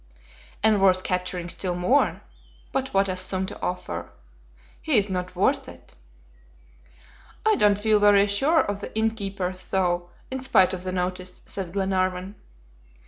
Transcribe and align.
"And 0.63 0.81
worth 0.81 1.03
capturing 1.03 1.47
still 1.47 1.75
more. 1.75 2.23
But 2.71 2.91
what 2.91 3.07
a 3.07 3.15
sum 3.15 3.45
to 3.45 3.61
offer! 3.61 4.11
He 4.81 4.97
is 4.97 5.11
not 5.11 5.35
worth 5.35 5.69
it!" 5.69 5.93
"I 7.45 7.55
don't 7.55 7.77
feel 7.77 7.99
very 7.99 8.25
sure 8.25 8.61
of 8.65 8.81
the 8.81 8.91
innkeeper 8.97 9.53
though, 9.69 10.09
in 10.31 10.39
spite 10.39 10.73
of 10.73 10.81
the 10.81 10.91
notice," 10.91 11.43
said 11.45 11.73
Glenarvan. 11.73 12.33